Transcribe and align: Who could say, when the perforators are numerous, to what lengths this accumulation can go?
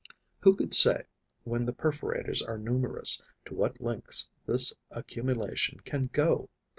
Who 0.39 0.55
could 0.55 0.73
say, 0.73 1.03
when 1.43 1.65
the 1.67 1.73
perforators 1.73 2.41
are 2.41 2.57
numerous, 2.57 3.21
to 3.45 3.53
what 3.53 3.79
lengths 3.79 4.31
this 4.47 4.73
accumulation 4.89 5.79
can 5.81 6.09
go? 6.11 6.49